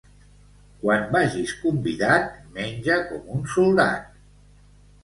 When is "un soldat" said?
3.39-4.11